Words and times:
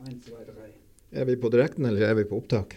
Er 0.00 1.24
vi 1.28 1.34
på 1.36 1.50
direkten, 1.52 1.84
eller 1.84 2.06
er 2.08 2.14
vi 2.16 2.22
på 2.24 2.38
opptak? 2.40 2.72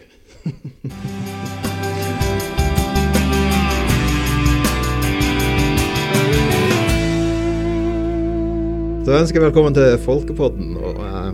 Så 9.03 9.13
ønsker 9.15 9.39
jeg 9.39 9.45
velkommen 9.45 9.75
til 9.75 9.95
Folkepodden. 10.03 10.75
Og, 10.75 10.99
eh, 10.99 11.33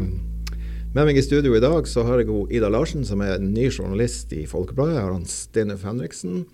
med 0.93 1.05
meg 1.09 1.17
i 1.17 1.25
studio 1.25 1.55
i 1.57 1.61
dag 1.63 1.87
så 1.89 2.03
har 2.05 2.21
jeg 2.21 2.27
hun 2.29 2.51
Ida 2.51 2.69
Larsen, 2.69 3.05
som 3.05 3.21
er 3.21 3.41
ny 3.41 3.71
journalist 3.71 4.33
i 4.33 4.45
Folkebladet. 4.45 4.93
Jeg 4.93 5.03
har 5.03 5.13
han 5.13 5.25
Steinulf 5.25 5.83
Henriksen. 5.83 6.45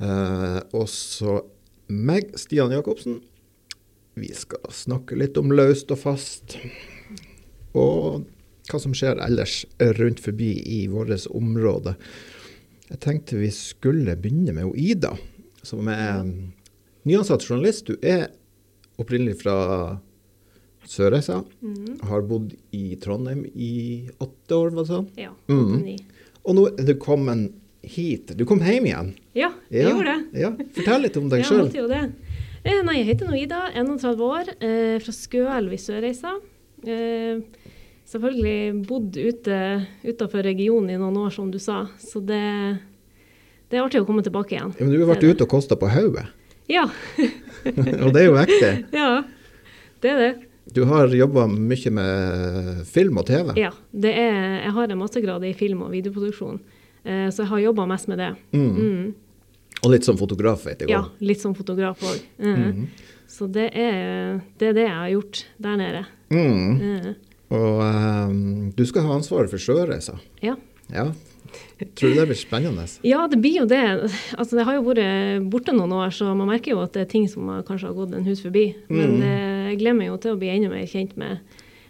Eh, 0.00 0.60
og 0.72 0.88
så 0.88 1.42
meg, 1.88 2.32
Stian 2.36 2.72
Jacobsen. 2.72 3.20
Vi 4.16 4.32
skal 4.32 4.60
snakke 4.72 5.16
litt 5.16 5.36
om 5.36 5.52
løst 5.52 5.90
og 5.92 5.98
fast. 5.98 6.56
Og 7.78 8.24
hva 8.70 8.78
som 8.82 8.92
skjer 8.94 9.18
ellers 9.24 9.64
rundt 9.98 10.20
forbi 10.22 10.52
i 10.78 10.84
vårt 10.90 11.26
område. 11.34 11.96
Jeg 12.90 13.00
tenkte 13.02 13.38
vi 13.40 13.50
skulle 13.54 14.16
begynne 14.18 14.54
med 14.54 14.76
Ida, 14.78 15.12
som 15.62 15.88
er 15.90 16.22
nyansatt 17.06 17.42
journalist. 17.46 17.86
Du 17.90 17.96
er 18.02 18.28
opprinnelig 19.00 19.40
fra 19.42 19.56
Sørreisa. 20.90 21.40
Mm. 21.62 21.98
Har 22.08 22.22
bodd 22.26 22.54
i 22.74 22.96
Trondheim 23.02 23.44
i 23.54 24.08
åtte 24.18 24.56
år, 24.56 24.70
var 24.74 24.86
det 24.86 24.90
sånn? 24.94 25.08
Ja. 25.20 25.32
Mm. 25.50 25.98
Og 26.44 26.56
nå 26.56 26.66
er 26.72 26.86
du 26.88 26.94
kommet 27.00 27.50
hit. 27.86 28.32
Du 28.36 28.44
kom 28.48 28.60
hjem 28.64 28.86
igjen. 28.90 29.12
Ja, 29.38 29.52
jeg 29.70 29.86
Ja, 29.86 29.90
gjorde 29.94 30.14
det. 30.14 30.40
Ja. 30.42 30.50
Fortell 30.76 31.04
litt 31.06 31.16
om 31.20 31.28
deg 31.32 31.38
Jeg 31.44 31.50
sjøl. 31.50 31.62
måtte 31.66 31.82
jo 31.82 31.88
det. 31.90 32.02
Eh, 32.64 32.80
nei, 32.84 32.96
jeg 33.00 33.06
heter 33.14 33.30
nå 33.30 33.38
Ida, 33.40 33.60
31 33.72 34.24
år, 34.26 34.50
eh, 34.60 34.96
fra 35.00 35.14
Skøelv 35.16 35.72
i 35.72 35.80
Sørreisa. 35.80 36.34
Eh, 36.86 37.40
selvfølgelig 38.10 38.86
bodd 38.88 39.16
ute 39.16 39.56
utenfor 40.04 40.42
regionen 40.46 40.90
i 40.94 40.98
noen 41.00 41.16
år, 41.20 41.30
som 41.34 41.50
du 41.52 41.58
sa. 41.62 41.84
Så 42.00 42.22
det, 42.24 42.40
det 43.70 43.78
er 43.78 43.84
artig 43.84 44.02
å 44.02 44.06
komme 44.08 44.24
tilbake 44.26 44.56
igjen. 44.56 44.72
Ja, 44.78 44.84
men 44.84 44.94
du 44.94 45.00
har 45.02 45.12
vært 45.14 45.26
ute 45.26 45.46
og 45.46 45.52
kosta 45.56 45.78
på 45.80 45.90
hodet, 45.92 46.26
Ja, 46.70 46.84
og 48.04 48.12
det 48.14 48.20
er 48.22 48.26
jo 48.28 48.36
ekte. 48.38 48.70
ja. 48.94 49.10
Det 50.00 50.08
er 50.08 50.20
det. 50.22 50.28
Du 50.72 50.84
har 50.88 51.10
jobba 51.12 51.48
mye 51.50 51.90
med 51.92 52.84
film 52.88 53.18
og 53.20 53.26
TV. 53.26 53.50
Ja, 53.58 53.72
det 53.90 54.12
er, 54.16 54.36
jeg 54.62 54.70
har 54.76 54.92
en 54.94 55.00
mastergrad 55.00 55.44
i 55.44 55.50
film 55.58 55.82
og 55.82 55.90
videoproduksjon, 55.92 56.60
eh, 57.04 57.26
så 57.34 57.42
jeg 57.42 57.50
har 57.50 57.62
jobba 57.66 57.88
mest 57.90 58.08
med 58.08 58.22
det. 58.22 58.30
Mm. 58.54 58.70
Mm. 58.78 59.10
Og 59.80 59.92
litt 59.92 60.06
som 60.06 60.16
fotograf, 60.20 60.62
vet 60.68 60.84
jeg 60.84 60.92
Ja, 60.92 61.02
litt 61.24 61.40
som 61.42 61.56
fotograf 61.58 62.00
òg. 62.06 62.22
Mhm. 62.38 62.86
Så 63.30 63.46
det 63.54 63.68
er, 63.78 64.40
det 64.58 64.72
er 64.72 64.76
det 64.76 64.84
jeg 64.88 64.96
har 64.98 65.10
gjort 65.14 65.44
der 65.62 65.76
nede. 65.78 66.04
Mm. 66.34 66.80
Eh, 66.82 67.10
Og 67.54 67.80
um, 67.82 68.70
du 68.76 68.84
skal 68.86 69.02
ha 69.06 69.14
ansvaret 69.16 69.50
for 69.50 69.58
sjøreiser. 69.62 70.18
ja. 70.42 70.56
Ja. 70.90 71.12
Tror 71.98 72.12
du 72.12 72.18
det 72.18 72.26
blir 72.28 72.38
spennende? 72.38 72.84
ja, 73.06 73.24
det 73.30 73.38
blir 73.42 73.56
jo 73.62 73.64
det. 73.66 73.78
Altså, 74.38 74.56
det 74.58 74.64
har 74.68 74.76
jo 74.76 74.82
vært 74.86 75.46
borte 75.50 75.72
noen 75.74 75.90
år, 75.96 76.12
så 76.14 76.28
man 76.36 76.46
merker 76.50 76.74
jo 76.76 76.82
at 76.82 76.92
det 76.94 77.02
er 77.06 77.08
ting 77.10 77.24
som 77.30 77.48
kanskje 77.66 77.88
har 77.88 77.96
gått 77.96 78.12
en 78.14 78.26
hus 78.26 78.42
forbi. 78.44 78.64
Men 78.90 79.16
Mm. 79.18 79.24
jeg 79.70 79.78
gleder 79.80 79.98
meg 79.98 80.08
jo 80.12 80.16
til 80.22 80.34
å 80.34 80.38
bli 80.38 80.50
enda 80.52 80.68
mer 80.70 80.86
kjent 80.86 81.16
med, 81.18 81.40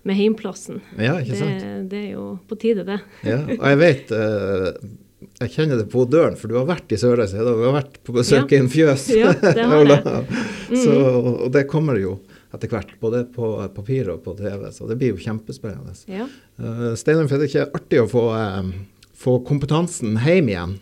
med 0.05 0.17
heimplassen. 0.17 0.81
Ja, 0.97 1.19
ikke 1.21 1.37
sant? 1.37 1.67
det 1.91 1.99
er 2.07 2.11
jo 2.15 2.39
på 2.49 2.57
tide, 2.61 2.85
det. 2.89 3.01
Ja. 3.25 3.41
Og 3.59 3.67
jeg 3.69 3.79
vet 3.83 4.13
eh, 4.17 4.81
Jeg 5.41 5.55
kjenner 5.55 5.79
det 5.81 5.87
på 5.93 6.03
døren, 6.05 6.35
for 6.37 6.53
du 6.53 6.59
har 6.59 6.67
vært 6.69 6.93
i 6.93 6.99
Sørreisa. 7.01 7.41
Du 7.41 7.63
har 7.65 7.73
vært 7.79 7.95
på 8.05 8.13
besøk 8.13 8.51
Ja. 8.53 8.59
i 8.59 8.61
en 8.61 8.69
fjøs. 8.69 9.07
Ja, 9.17 9.31
det 9.41 9.65
har 9.71 9.87
jeg. 9.95 10.03
Mm. 10.69 10.77
Så, 10.83 10.97
og 11.47 11.49
det 11.55 11.63
kommer 11.71 11.97
jo 11.97 12.19
etter 12.53 12.69
hvert, 12.69 12.93
både 13.01 13.23
på 13.33 13.49
papir 13.73 14.11
og 14.13 14.21
på 14.27 14.35
TV. 14.37 14.67
Så 14.75 14.89
det 14.91 14.99
blir 15.01 15.15
jo 15.15 15.23
kjempespennende. 15.23 15.95
Ja. 16.11 16.27
Uh, 16.61 16.93
Steinar, 16.99 17.25
er 17.31 17.41
det 17.41 17.49
ikke 17.49 17.69
artig 17.79 18.03
å 18.03 18.09
få, 18.11 18.27
uh, 18.37 18.69
få 19.17 19.39
kompetansen 19.49 20.19
hjem 20.27 20.51
igjen? 20.53 20.77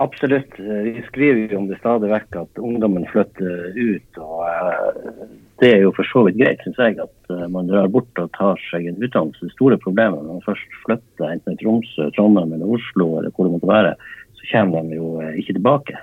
Absolutt. 0.00 0.56
Vi 0.56 1.02
skriver 1.10 1.52
jo 1.52 1.58
om 1.60 1.66
det 1.68 1.76
stadig 1.82 2.08
vekk 2.08 2.38
at 2.46 2.60
ungdommen 2.64 3.04
flytter 3.12 3.74
ut. 3.76 4.20
og 4.24 4.46
eh, 4.48 5.26
Det 5.60 5.70
er 5.74 5.82
jo 5.84 5.92
for 5.92 6.08
så 6.08 6.22
vidt 6.24 6.38
greit, 6.40 6.62
syns 6.64 6.78
jeg, 6.80 6.96
at 7.02 7.32
eh, 7.34 7.48
man 7.52 7.68
drar 7.68 7.90
bort 7.92 8.22
og 8.22 8.30
tar 8.36 8.60
seg 8.70 8.86
en 8.88 9.00
utdannelse. 9.00 9.44
Det 9.44 9.56
store 9.56 9.76
problemet 9.82 10.22
når 10.22 10.38
man 10.38 10.46
først 10.46 10.78
flytter 10.86 11.28
enten 11.28 11.58
til 11.58 11.66
Tromsø, 11.66 12.08
Trondheim 12.16 12.54
eller 12.56 12.72
Oslo, 12.78 13.10
eller 13.18 13.34
hvor 13.34 13.46
det 13.46 13.54
måtte 13.56 13.68
være, 13.68 13.92
så 14.40 14.48
kommer 14.54 14.88
de 14.88 14.96
jo 14.96 15.12
eh, 15.20 15.36
ikke 15.42 15.58
tilbake. 15.58 16.00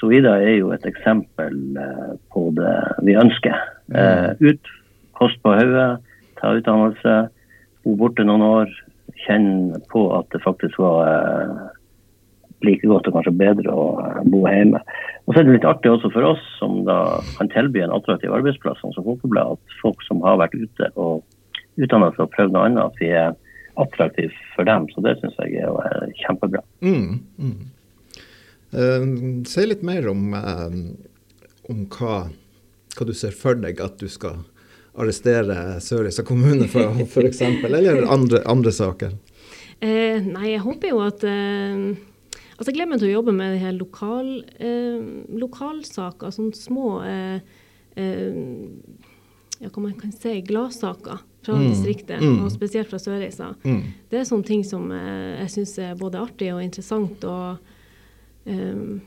Så 0.00 0.08
Ida 0.10 0.38
er 0.40 0.56
jo 0.56 0.72
et 0.74 0.88
eksempel 0.88 1.60
eh, 1.80 2.16
på 2.32 2.48
det 2.56 2.74
vi 3.04 3.18
ønsker. 3.20 3.60
Mm. 3.92 4.40
Ut, 4.40 4.74
kost 5.20 5.36
på 5.44 5.52
hodet, 5.52 6.00
ta 6.40 6.54
utdannelse, 6.56 7.16
bo 7.84 7.98
borte 8.00 8.24
noen 8.24 8.42
år, 8.46 8.72
kjenne 9.26 9.78
på 9.92 10.06
at 10.16 10.30
det 10.32 10.40
faktisk 10.42 10.80
var 10.80 11.68
like 12.64 12.88
godt 12.88 13.08
og 13.08 13.18
kanskje 13.18 13.36
bedre 13.38 13.74
å 13.74 13.86
eh, 14.02 14.20
bo 14.32 14.44
hjemme. 14.48 14.80
Og 15.24 15.32
så 15.32 15.40
er 15.40 15.46
det 15.46 15.56
litt 15.56 15.68
artig 15.68 15.92
også 15.92 16.10
for 16.14 16.32
oss 16.34 16.42
som 16.58 16.82
da 16.88 16.98
kan 17.38 17.50
tilby 17.52 17.84
en 17.84 17.94
attraktiv 17.94 18.34
arbeidsplass, 18.34 18.82
som 18.82 19.06
Folkebladet, 19.06 19.58
at 19.58 19.80
folk 19.80 20.04
som 20.08 20.22
har 20.24 20.40
vært 20.42 20.56
ute 20.58 20.90
og 21.00 21.24
utdanna 21.80 22.10
seg 22.14 22.26
og 22.26 22.34
prøvd 22.36 22.54
noe 22.54 22.68
annet, 22.68 22.84
at 22.84 23.00
vi 23.02 23.10
er 23.14 23.34
attraktive 23.80 24.34
for 24.54 24.68
dem. 24.68 24.86
Så 24.92 25.04
det 25.04 25.16
syns 25.20 25.38
jeg 25.42 25.64
er 25.64 25.80
eh, 25.88 26.14
kjempebra. 26.22 26.62
Mm, 26.84 27.20
mm. 27.38 27.58
Uh, 28.74 29.04
si 29.46 29.66
litt 29.68 29.84
mer 29.86 30.08
om, 30.10 30.32
uh, 30.34 30.72
om 31.70 31.84
hva, 31.94 32.24
hva 32.96 33.06
du 33.06 33.12
ser 33.14 33.36
for 33.38 33.58
deg 33.58 33.78
at 33.82 34.00
du 34.00 34.08
skal 34.10 34.40
arrestere 34.98 35.78
Sørreisa 35.82 36.24
kommune 36.26 36.66
for, 36.70 36.90
f.eks., 37.02 37.42
eller 37.66 38.02
andre, 38.10 38.42
andre 38.50 38.72
saker. 38.74 39.14
Uh, 39.78 40.18
nei, 40.26 40.50
jeg 40.54 40.64
håper 40.64 40.90
jo 40.90 41.00
at 41.06 41.24
Altså, 42.54 42.70
jeg 42.70 42.76
gleder 42.78 42.90
meg 42.92 43.00
til 43.02 43.08
å 43.10 43.16
jobbe 43.16 43.32
med 43.34 43.54
de 43.56 43.60
her 43.64 43.72
lokal, 43.74 44.28
eh, 44.62 45.04
lokalsaker, 45.42 46.30
sånne 46.34 46.54
små 46.54 46.88
eh, 47.02 47.40
eh, 47.98 48.36
ja, 49.60 49.70
hva 49.70 49.82
man 49.84 49.94
kan 49.98 50.12
si, 50.14 50.36
gladsaker 50.46 51.22
fra 51.44 51.54
Mm, 51.58 51.66
distriktet, 51.68 52.22
mm. 52.22 52.38
og 52.40 52.52
spesielt 52.54 52.88
fra 52.88 52.96
Sørreisa. 52.98 53.50
Mm. 53.68 53.80
Det 54.08 54.16
er 54.16 54.24
sånne 54.24 54.46
ting 54.48 54.62
som 54.64 54.86
eh, 54.96 55.42
jeg 55.42 55.50
syns 55.58 55.74
er 55.84 55.98
både 56.00 56.22
artig 56.22 56.48
og 56.54 56.62
interessant. 56.64 57.24
og 57.28 57.58
eh, 58.48 59.00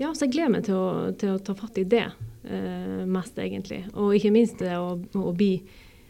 ja, 0.00 0.12
så 0.14 0.24
jeg 0.26 0.32
gleder 0.36 0.54
meg 0.54 0.64
til 0.68 0.76
å, 0.76 1.10
til 1.16 1.34
å 1.34 1.40
ta 1.44 1.54
fatt 1.56 1.78
i 1.80 1.84
det 1.88 2.04
eh, 2.06 3.04
mest, 3.08 3.36
egentlig. 3.40 3.82
Og 3.94 4.14
ikke 4.16 4.32
minst 4.34 4.58
det 4.60 4.72
å, 4.76 4.94
å 4.96 5.32
bli 5.36 5.58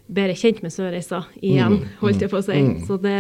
bedre 0.07 0.35
kjent 0.39 0.63
med 0.63 0.75
Sørreisa 0.75 1.25
igjen, 1.41 1.81
Mm, 1.81 1.89
holdt 2.05 2.23
jeg 2.23 2.31
på 2.31 2.39
å 2.39 2.47
si. 2.47 2.59
mm. 2.63 2.77
Så 2.87 2.99
det 3.03 3.19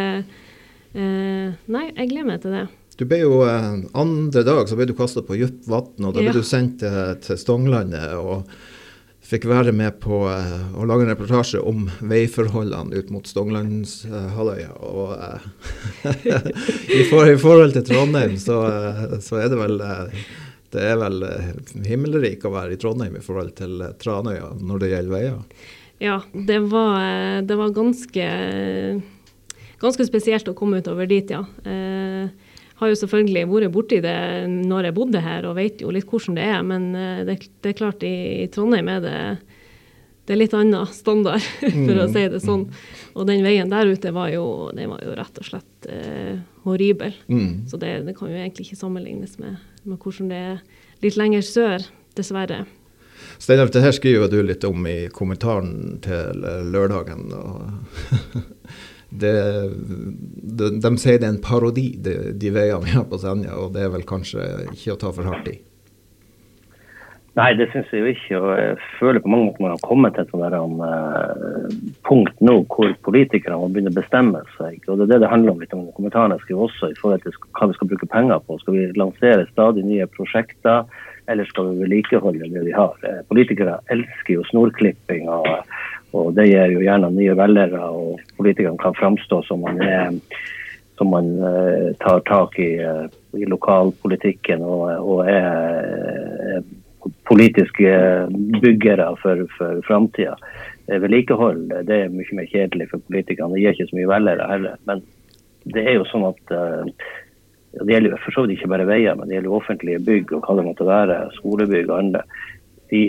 Nei, 0.96 1.86
jeg 1.96 2.08
gleder 2.12 2.28
meg 2.28 2.40
til 2.44 2.54
det. 2.56 2.64
Du 2.96 3.04
ble 3.04 3.18
jo 3.20 3.42
eh, 3.44 3.82
Andre 4.00 4.42
dag 4.46 4.68
så 4.70 4.76
ble 4.78 4.86
du 4.88 4.94
kasta 4.96 5.20
på 5.26 5.36
dypt 5.36 5.66
vann, 5.68 5.90
og 6.00 6.14
da 6.16 6.22
ble 6.22 6.30
Ja. 6.30 6.32
du 6.32 6.42
sendt 6.46 6.78
til, 6.80 6.96
til 7.20 7.36
Stonglandet 7.40 8.14
og 8.16 8.46
fikk 9.26 9.44
være 9.50 9.72
med 9.74 9.98
på 10.00 10.22
eh, 10.30 10.56
å 10.78 10.86
lage 10.88 11.02
en 11.04 11.10
reportasje 11.12 11.60
om 11.60 11.88
veiforholdene 12.00 12.94
ut 12.96 13.08
mot 13.12 13.26
Stonglandshalvøya. 13.26 14.72
Og 14.80 15.12
eh, 15.18 15.46
i, 16.96 17.02
for, 17.10 17.26
i 17.28 17.36
forhold 17.42 17.74
til 17.76 17.84
Trondheim 17.90 18.36
så, 18.40 18.60
eh, 18.70 19.16
så 19.20 19.42
er 19.42 19.50
det 19.52 19.60
vel 19.60 19.80
eh, 19.82 20.20
det 20.76 20.82
er 20.82 20.96
vel 21.00 21.20
eh, 21.26 21.50
himmelrik 21.86 22.42
å 22.48 22.54
være 22.54 22.74
i 22.74 22.78
Trondheim 22.80 23.18
i 23.18 23.24
forhold 23.24 23.52
til 23.58 23.82
eh, 23.84 23.92
Tranøya 24.02 24.54
når 24.62 24.82
det 24.82 24.92
gjelder 24.94 25.12
veier. 25.18 25.36
Ja, 26.02 26.16
det 26.32 26.58
var, 26.70 26.96
eh, 27.02 27.42
det 27.48 27.56
var 27.60 27.70
ganske, 27.76 28.24
ganske 29.82 30.06
spesielt 30.08 30.48
å 30.48 30.54
komme 30.56 30.78
utover 30.82 31.08
dit, 31.10 31.30
ja. 31.30 31.42
Eh, 31.64 32.28
har 32.76 32.90
jo 32.92 32.96
selvfølgelig 33.00 33.46
vært 33.48 33.72
borti 33.72 33.98
det 34.04 34.16
når 34.52 34.90
jeg 34.90 34.94
bodde 34.98 35.20
her, 35.24 35.46
og 35.48 35.56
vet 35.56 35.80
jo 35.80 35.90
litt 35.94 36.04
hvordan 36.10 36.34
det 36.36 36.44
er. 36.44 36.62
Men 36.62 36.90
eh, 36.94 37.22
det, 37.28 37.38
det 37.64 37.72
er 37.72 37.78
klart, 37.78 38.02
i, 38.04 38.42
i 38.44 38.48
Trondheim 38.52 38.88
er 38.92 39.00
det, 39.04 39.14
det 40.26 40.34
er 40.34 40.40
litt 40.42 40.56
annen 40.58 40.84
standard, 40.92 41.40
for 41.60 42.02
å 42.02 42.06
Mm. 42.08 42.12
si 42.12 42.24
det 42.34 42.40
sånn. 42.44 42.66
Og 43.16 43.26
den 43.30 43.44
veien 43.46 43.70
der 43.72 43.88
ute 43.88 44.12
var 44.12 44.28
jo, 44.34 44.44
var 44.76 45.00
jo 45.06 45.14
rett 45.16 45.38
og 45.40 45.46
slett 45.48 45.88
eh, 45.88 46.36
horribel. 46.66 47.14
Mm. 47.32 47.64
Så 47.70 47.78
det, 47.80 47.94
det 48.08 48.16
kan 48.18 48.28
jo 48.32 48.36
egentlig 48.40 48.66
ikke 48.68 48.80
sammenlignes 48.82 49.38
med, 49.40 49.56
med 49.84 49.96
hvordan 50.02 50.28
det 50.32 50.42
er 50.50 50.58
litt 51.04 51.16
lenger 51.16 51.46
sør, 51.46 51.84
dessverre. 52.16 52.64
Steinar, 53.40 53.68
det 53.72 53.80
her 53.84 53.92
skriver 53.96 54.28
du 54.32 54.38
litt 54.44 54.64
om 54.68 54.84
i 54.88 55.06
kommentaren 55.12 55.96
til 56.04 56.44
eh, 56.44 56.60
lørdagen. 56.74 57.30
og 57.32 58.36
det, 59.10 59.36
de, 60.58 60.72
de 60.82 60.90
sier 60.98 61.20
det 61.22 61.28
er 61.28 61.36
en 61.36 61.42
parodi, 61.42 61.92
de, 62.02 62.34
de 62.34 62.52
veiene 62.54 62.84
vi 62.84 62.96
har 62.96 63.06
på 63.08 63.20
Senja, 63.22 63.54
og 63.60 63.72
det 63.76 63.86
er 63.86 63.94
vel 63.94 64.06
kanskje 64.08 64.66
ikke 64.72 64.96
å 64.96 65.00
ta 65.04 65.14
for 65.14 65.30
hardt 65.30 65.50
i. 65.52 65.56
Nei, 67.36 67.50
det 67.52 67.66
syns 67.68 67.90
jeg 67.92 68.00
jo 68.00 68.12
ikke. 68.14 68.38
Og 68.40 68.52
jeg 68.56 68.76
føler 68.96 69.20
på 69.20 69.28
mange 69.28 69.50
måter 69.50 69.64
man 69.66 69.74
har 69.74 69.82
kommet 69.84 70.14
til 70.16 70.24
et 70.24 70.30
sånt 70.32 70.84
eh, 70.86 71.74
punkt 72.08 72.38
nå 72.40 72.54
hvor 72.72 72.94
politikere 73.04 73.58
må 73.60 73.68
begynne 73.68 73.92
å 73.92 73.98
bestemme 73.98 74.40
seg. 74.54 74.78
Og 74.88 74.96
det 74.96 75.04
er 75.04 75.10
det 75.10 75.18
det 75.26 75.32
handler 75.34 75.52
om 75.52 75.60
litt 75.60 75.74
om 75.76 75.84
kommentarene. 75.98 76.38
Jeg 76.38 76.46
skriver 76.46 76.64
også 76.64 76.88
i 76.94 76.96
forhold 76.96 77.26
til 77.26 77.36
hva 77.58 77.68
vi 77.68 77.76
skal 77.76 77.90
bruke 77.92 78.08
penger 78.14 78.40
på. 78.46 78.56
Skal 78.62 78.78
vi 78.78 78.86
lansere 78.96 79.44
stadig 79.50 79.84
nye 79.84 80.08
prosjekter, 80.16 80.88
eller 81.28 81.50
skal 81.50 81.68
vi 81.68 81.84
vedlikeholde 81.84 82.48
det 82.54 82.64
vi 82.70 82.72
har? 82.72 82.96
Eh, 83.04 83.20
Politikere 83.28 83.82
elsker 83.92 84.38
jo 84.38 84.48
snorklipping 84.48 85.28
og, 85.28 85.52
Og 86.16 86.32
det 86.36 86.48
gir 86.48 86.72
jo 86.72 86.84
gjerne 86.84 87.12
nye 87.14 87.34
velgere, 87.38 87.82
og 87.92 88.22
politikerne 88.38 88.80
kan 88.80 88.96
framstå 88.96 89.42
som 89.46 89.64
man, 89.64 89.80
er, 89.82 90.16
som 90.98 91.12
man 91.12 91.32
uh, 91.42 91.92
tar 92.02 92.22
tak 92.28 92.56
i, 92.62 92.70
uh, 92.80 93.04
i 93.36 93.48
lokalpolitikken 93.50 94.64
og, 94.64 94.86
og 95.02 95.28
er 95.30 96.56
uh, 96.56 96.72
politiske 97.28 97.92
byggere 98.62 99.12
for, 99.20 99.44
for 99.58 99.82
framtida. 99.86 100.34
Vedlikehold 100.86 101.68
det 101.86 102.00
er 102.00 102.10
mye 102.14 102.38
mer 102.38 102.48
kjedelig 102.50 102.88
for 102.92 103.02
politikerne. 103.10 103.54
Det 103.54 103.62
gir 103.62 103.76
ikke 103.76 103.88
så 103.90 103.98
mye 103.98 104.10
velgere 104.10 104.50
heller. 104.50 104.80
Men 104.86 105.04
det 105.74 105.82
er 105.82 105.96
jo 105.98 106.06
sånn 106.06 106.26
at 106.28 106.52
det 107.76 107.92
gjelder 107.92 108.18
for 108.22 108.34
så 108.34 108.44
vidt 108.44 108.56
ikke 108.56 108.70
bare 108.72 108.86
veier, 108.88 109.16
men 109.18 109.28
det 109.28 109.36
gjelder 109.36 109.56
offentlige 109.58 110.02
bygg 110.06 110.34
og 110.36 110.46
hva 110.46 110.56
det 110.58 110.64
måtte 110.66 110.86
være, 110.88 111.16
skolebygg 111.36 111.90
og 111.90 111.98
andre. 111.98 112.22
De, 112.92 113.02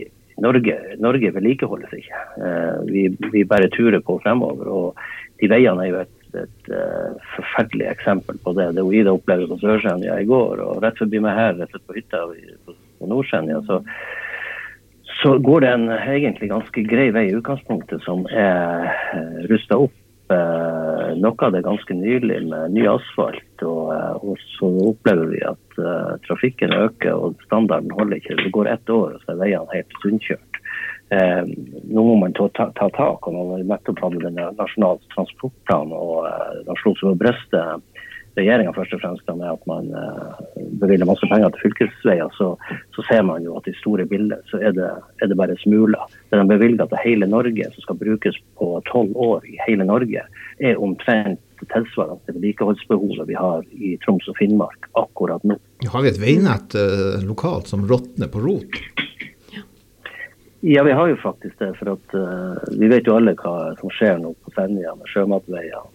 Norge, 0.43 0.75
Norge 1.01 1.31
vedlikeholdes 1.33 1.93
ikke. 1.97 2.21
Uh, 2.37 2.83
vi, 2.89 3.07
vi, 3.33 3.43
bare 3.47 3.71
turer 3.73 4.03
på 4.05 4.19
fremover. 4.23 4.69
Og 4.69 5.41
de 5.41 5.49
veiene 5.51 5.85
er 5.85 5.91
jo 5.91 6.01
et, 6.03 6.15
et 6.43 6.71
uh, 6.73 7.17
forferdelig 7.35 7.89
eksempel 7.91 8.39
på 8.43 8.53
det. 8.57 8.69
Det 8.77 8.85
Ida 8.99 9.15
opplevde 9.17 9.49
på 9.51 9.59
Sør-Senja 9.63 10.19
i 10.21 10.29
går, 10.29 10.63
og 10.65 10.81
rett 10.85 11.01
forbi 11.01 11.21
meg 11.23 11.37
her, 11.37 11.57
rett 11.61 11.77
på 11.77 11.97
hytta 11.97 12.25
på, 12.67 12.77
Nord-Senja, 13.07 13.59
så, 13.67 13.81
så, 15.19 15.35
går 15.41 15.61
det 15.63 15.73
en 15.75 15.91
egentlig 15.93 16.49
ganske 16.49 16.83
grei 16.89 17.11
vei 17.13 17.27
i 17.29 17.35
utgangspunktet, 17.37 18.01
som 18.05 18.25
er 18.33 18.89
uh, 18.89 19.45
rusta 19.51 19.77
opp 19.85 19.95
noe 20.27 21.45
av 21.45 21.53
det 21.55 21.63
ganske 21.65 21.95
nylig 21.95 22.41
med 22.49 22.73
ny 22.75 22.83
asfalt. 22.91 23.63
Og, 23.63 23.93
uh, 23.93 24.15
og 24.21 24.41
så 24.57 24.69
opplever 24.89 25.31
vi 25.31 25.41
at 25.47 25.79
uh, 25.79 26.15
trafikken 26.27 26.75
øker 26.75 27.15
og 27.15 27.39
standarden 27.47 27.93
holder 27.95 28.19
ikke. 28.19 28.37
Det 28.41 28.53
går 28.55 28.71
ett 28.73 28.89
år, 28.89 29.15
og 29.15 29.23
så 29.23 29.33
er 29.33 29.41
veiene 29.43 29.75
helt 29.75 29.99
sunnkjørt. 30.03 30.61
nå 31.07 32.03
må 32.03 32.15
man 32.19 32.33
ta, 32.35 32.49
ta, 32.57 32.65
ta 32.75 32.89
tak. 32.97 33.27
og 33.27 33.33
Når 33.33 33.61
vi 33.61 33.69
nettopp 33.69 34.01
hadde 34.03 34.25
den 34.25 34.41
nasjonale 34.57 34.99
transportplanen 35.15 35.95
og 35.95 36.27
uh, 36.27 37.15
brystet 37.21 38.03
regjeringa 38.37 38.73
først 38.75 38.93
og 38.95 39.01
fremst 39.01 39.31
med 39.33 39.47
at 39.49 39.63
man 39.69 39.89
uh, 39.93 40.37
bevilger 40.81 41.09
masse 41.09 41.29
penger 41.29 41.51
til 41.53 41.65
fylkesveier, 41.65 42.29
så, 42.37 42.53
så, 42.95 43.05
ser 43.09 43.25
man 43.25 43.45
jo 43.45 43.57
at 43.57 43.67
i 43.69 43.75
store 43.79 44.05
bilder 44.09 44.43
så 44.51 44.61
er 44.61 44.75
det, 44.77 44.91
er 45.21 45.31
det 45.31 45.39
bare 45.39 45.57
smuler. 45.63 46.05
Det 46.29 46.39
de 46.39 46.47
bevilger 46.49 46.89
til 46.91 47.03
hele 47.03 47.29
Norge, 47.29 47.71
som 47.73 47.85
skal 47.85 47.99
brukes 48.03 48.39
på 48.59 48.71
tolv 48.91 49.17
år 49.17 49.47
i 49.49 49.57
hele 49.65 49.87
Norge, 49.87 50.23
er 50.59 50.81
omtrent 50.83 51.41
tilsvarende 51.65 52.21
til 52.25 52.37
vedlikeholdsbehovet 52.37 53.27
vi 53.27 53.37
har 53.37 53.65
i 53.73 53.95
Troms 54.03 54.27
og 54.29 54.37
Finnmark 54.37 54.89
akkurat 54.99 55.43
nå. 55.47 55.57
Har 55.89 56.05
vi 56.05 56.11
et 56.11 56.21
veinett 56.21 56.75
eh, 56.77 57.17
lokalt 57.25 57.69
som 57.71 57.85
råtner 57.89 58.29
på 58.29 58.43
rot? 58.43 58.77
Ja, 60.61 60.83
vi 60.83 60.91
har 60.91 61.07
jo 61.07 61.17
faktisk 61.21 61.59
det. 61.59 61.71
For 61.79 61.93
at 61.93 62.15
uh, 62.17 62.57
vi 62.79 62.89
vet 62.89 63.07
jo 63.07 63.17
alle 63.17 63.35
hva 63.37 63.73
som 63.79 63.91
skjer 63.93 64.17
nå 64.21 64.33
på 64.41 64.53
Senja 64.55 64.95
med 64.97 65.09
sjømatveiene. 65.13 65.93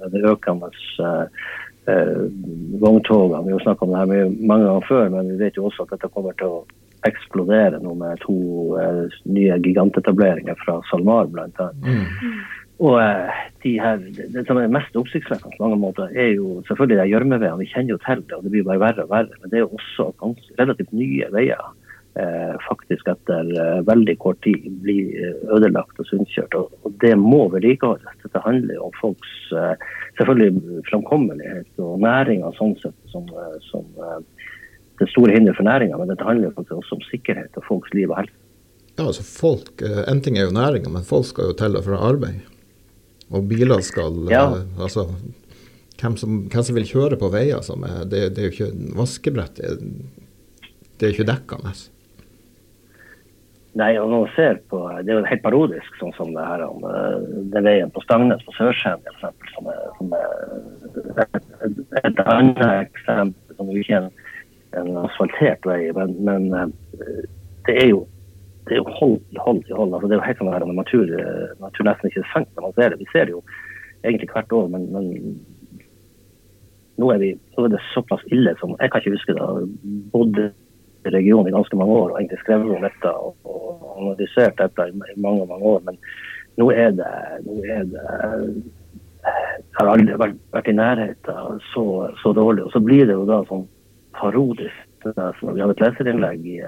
med 0.00 0.10
det 0.10 0.24
økende 0.26 0.68
eh, 1.90 2.22
vogntogene. 2.82 3.46
Vi 3.46 3.52
har 3.52 3.66
snakka 3.66 3.86
om 3.86 3.92
det 3.92 4.00
her 4.02 4.30
mange 4.40 4.64
ganger 4.68 4.88
før, 4.88 5.10
men 5.16 5.30
vi 5.34 5.40
vet 5.44 5.58
jo 5.58 5.68
også 5.68 5.86
at 5.86 5.96
dette 5.96 6.10
kommer 6.14 6.36
til 6.40 6.58
å 6.58 6.64
eksplodere 7.08 7.80
nå 7.82 7.94
med 7.98 8.20
to 8.22 8.36
eh, 8.78 9.20
nye 9.26 9.58
gigantetableringer 9.64 10.58
fra 10.62 10.78
SalMar 10.90 11.30
bl.a. 11.32 11.70
Mm. 11.82 12.42
Og 12.82 12.96
eh, 12.98 13.42
de 13.62 13.76
her, 13.82 14.00
det 14.34 14.44
som 14.48 14.58
er 14.58 14.72
mest 14.72 14.96
oppsiktsvekkende 14.98 15.58
på 15.58 15.66
mange 15.66 15.80
måter, 15.82 16.10
er 16.14 16.32
jo 16.36 16.60
selvfølgelig 16.68 17.00
de 17.02 17.10
gjørmeveiene. 17.12 17.60
Vi 17.62 17.70
kjenner 17.70 17.94
jo 17.94 18.02
til 18.06 18.24
det, 18.26 18.38
og 18.38 18.46
det 18.46 18.54
blir 18.54 18.66
bare 18.66 18.82
verre 18.82 19.06
og 19.06 19.12
verre. 19.12 19.38
Men 19.42 19.52
det 19.52 19.58
er 19.58 19.64
jo 19.66 19.78
også 19.78 20.10
ganske, 20.22 20.56
relativt 20.60 20.94
nye 20.96 21.30
veier 21.34 21.70
faktisk 22.68 23.08
etter 23.08 23.48
eh, 23.56 23.80
veldig 23.88 24.18
kort 24.20 24.40
tid 24.44 24.66
blir 24.84 25.12
eh, 25.16 25.38
ødelagt 25.54 25.98
og 26.00 26.08
sundkjørt. 26.10 26.54
Og, 26.58 26.92
det 27.00 27.14
må 27.18 27.46
vedlikeholdes. 27.52 28.18
Dette 28.24 28.42
handler 28.44 28.76
jo 28.76 28.88
om 28.90 28.96
folks 29.00 29.32
eh, 29.56 29.86
selvfølgelig 30.20 30.82
framkommelighet 30.90 31.82
og 31.82 32.02
næringa 32.04 32.52
sånn 32.58 32.74
sett 32.82 32.96
som, 33.12 33.28
eh, 33.32 33.58
som 33.70 33.86
eh, 33.96 34.18
det 35.00 35.08
store 35.10 35.34
hinder 35.34 35.56
for 35.56 35.66
næringa, 35.66 35.98
men 35.98 36.12
dette 36.12 36.26
handler 36.26 36.52
faktisk 36.56 36.82
også 36.82 36.98
om 36.98 37.06
sikkerhet 37.08 37.56
og 37.58 37.68
folks 37.68 37.94
liv 37.96 38.12
og 38.12 38.20
helse. 38.20 38.38
Ja, 38.98 39.06
altså 39.08 39.24
folk, 39.24 39.80
En 39.80 40.20
ting 40.20 40.36
er 40.36 40.50
jo 40.50 40.52
næringa, 40.54 40.90
men 40.92 41.06
folk 41.08 41.24
skal 41.30 41.48
jo 41.48 41.56
til 41.56 41.78
og 41.80 41.86
fra 41.86 42.02
arbeid. 42.10 42.42
Og 43.32 43.48
biler 43.48 43.80
skal 43.80 44.28
ja. 44.28 44.44
altså, 44.76 45.06
hvem 45.96 46.18
som, 46.20 46.42
hvem 46.52 46.66
som, 46.66 46.76
vil 46.76 46.90
kjøre 46.90 47.16
på 47.16 47.30
veier 47.32 47.64
som 47.64 47.86
er 47.88 48.04
Det, 48.04 48.20
det 48.36 48.42
er 48.42 48.50
jo 48.50 48.52
ikke 48.52 48.98
vaskebrett. 49.00 49.56
Det, 49.56 50.68
det 51.00 51.08
er 51.08 51.16
ikke 51.16 51.30
dekkende. 51.32 51.72
Nei, 53.80 53.94
og 53.96 54.10
når 54.10 54.24
man 54.24 54.32
ser 54.36 54.58
på, 54.68 54.78
Det 55.00 55.12
er 55.12 55.18
jo 55.18 55.24
helt 55.24 55.44
parodisk, 55.44 55.94
sånn 55.96 56.12
som 56.18 56.34
det 56.36 56.44
her 56.44 56.64
om 56.66 56.84
eh, 56.84 57.14
den 57.54 57.64
veien 57.64 57.92
på 57.94 58.02
Stangnes 58.04 58.44
på 58.44 58.52
Sørskjeen 58.58 59.00
f.eks. 59.14 59.54
Som, 59.54 59.70
er, 59.72 59.86
som 59.96 60.12
er 60.18 61.22
et, 61.24 61.78
et, 62.02 62.20
annet 62.26 62.60
eksempel 62.66 63.56
som 63.56 63.70
ikke 63.72 63.96
er 63.96 64.02
en, 64.02 64.10
en 64.82 65.00
asfaltert 65.06 65.64
vei. 65.68 65.78
Men, 65.96 66.12
men, 66.28 66.50
eh, 66.52 67.22
det 67.68 67.78
er 67.86 67.88
jo 67.94 68.04
det 68.68 68.76
er 68.76 68.82
jo 68.82 68.92
hold, 68.94 69.16
i 69.32 69.40
hold. 69.42 69.64
Altså, 69.64 70.06
det 70.06 70.14
er 70.14 70.20
jo 70.20 70.26
helt 70.28 70.42
sånn 70.42 70.52
her, 70.52 70.66
natur, 70.76 71.08
natur 71.64 71.88
nesten 71.88 72.12
ikke 72.12 72.28
sant 72.30 72.52
når 72.54 72.68
man 72.68 72.76
ser 72.76 72.92
det. 72.92 73.00
Vi 73.00 73.08
ser 73.10 73.26
det 73.26 73.34
jo 73.34 73.40
egentlig 74.04 74.28
hvert 74.30 74.52
år, 74.54 74.68
men, 74.70 74.84
men 74.92 75.08
nå, 77.00 77.08
er 77.10 77.24
vi, 77.24 77.32
nå 77.56 77.64
er 77.66 77.72
det 77.74 77.80
såpass 77.90 78.22
ille 78.34 78.54
som 78.60 78.76
Jeg 78.78 78.92
kan 78.92 79.02
ikke 79.02 79.16
huske 79.16 79.34
det. 79.38 79.48
Både 80.12 80.50
regionen 81.04 81.48
i 81.48 81.54
ganske 81.54 81.76
mange 81.76 81.96
år 81.96 82.12
og 82.12 82.20
egentlig 82.20 82.38
skrevet 82.42 82.76
om 82.76 82.86
dette 82.86 83.10
og, 83.10 83.34
og 83.48 83.88
analysert 83.96 84.58
dette 84.60 84.88
i, 84.88 84.94
mange 85.16 85.46
mange 85.46 85.74
år. 85.74 85.82
Men 85.88 85.98
nå 86.60 86.70
er 86.70 86.94
det, 86.98 87.10
nå 87.46 87.58
er 87.64 87.84
det 87.90 88.06
har 89.78 89.90
aldri 89.92 90.16
vært, 90.18 90.38
vært 90.54 90.70
i 90.70 90.74
nærheten 90.76 91.60
så, 91.72 91.84
så, 92.22 92.32
dårlig. 92.36 92.66
Og 92.66 92.74
så 92.74 92.82
blir 92.82 93.06
det 93.06 93.14
jo 93.16 93.28
da 93.28 93.42
sånn 93.48 93.66
parodisk. 94.18 94.88
Vi 95.02 95.12
hadde 95.14 95.72
et 95.74 95.82
leserinnlegg 95.82 96.44
i 96.46 96.58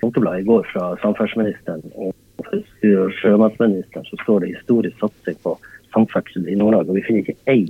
Punkebladet 0.00 0.42
i 0.42 0.48
går 0.48 0.64
fra 0.72 0.92
samferdselsministeren 1.02 1.84
og 1.94 2.14
sjømannsministeren 3.18 4.06
så 4.06 4.18
står 4.22 4.44
det 4.44 4.54
historisk 4.54 4.98
satsing 5.02 5.38
på 5.42 5.54
samferdsel 5.94 6.48
i 6.48 6.56
Nord-Norge. 6.58 6.90
Og 6.90 6.98
vi 6.98 7.04
finner 7.06 7.24
ikke 7.24 7.50
ei 7.50 7.66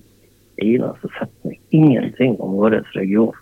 eneste 0.59 1.11
setning, 1.19 1.59
ingenting 1.71 2.37
om 2.43 2.57
vår 2.59 2.81
region. 2.97 3.35